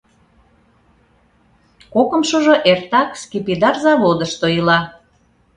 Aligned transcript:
Кокымшыжо 1.93 2.55
эртак 2.71 3.09
скипидар 3.21 3.75
заводышто 3.85 4.45
ила. 4.59 4.79